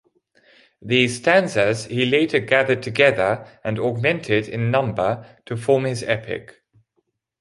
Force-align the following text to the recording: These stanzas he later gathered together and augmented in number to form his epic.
These 0.81 1.17
stanzas 1.17 1.85
he 1.85 2.07
later 2.07 2.39
gathered 2.39 2.81
together 2.81 3.45
and 3.63 3.77
augmented 3.77 4.47
in 4.49 4.71
number 4.71 5.27
to 5.45 5.55
form 5.55 5.83
his 5.83 6.01
epic. 6.01 6.63